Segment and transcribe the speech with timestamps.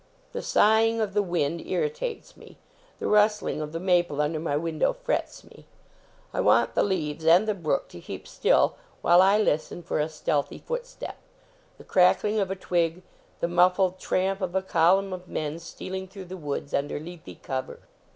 [0.33, 2.57] The sigh ing of the wind irritates me;
[2.97, 5.67] the rustling of the maple under my window frets me.
[6.33, 10.09] I want the leaves and the brook to keep still while I listen for a
[10.09, 11.17] stealthy footstep;
[11.77, 13.03] the crackling of a twig;
[13.41, 17.77] the muffled tramp of a column of men stealing through the woods under leafy cover.